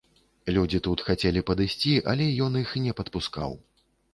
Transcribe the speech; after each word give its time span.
Людзі 0.55 0.79
тут 0.87 1.03
хацелі 1.09 1.43
падысці, 1.49 1.93
але 2.15 2.31
ён 2.47 2.59
іх 2.63 2.75
не 2.87 2.99
падпускаў. 3.03 3.51